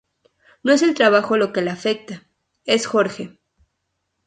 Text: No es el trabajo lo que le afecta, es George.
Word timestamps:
No 0.63 0.71
es 0.71 0.81
el 0.81 0.95
trabajo 0.95 1.37
lo 1.37 1.53
que 1.53 1.61
le 1.61 1.69
afecta, 1.69 2.23
es 2.65 2.87
George. 2.87 3.37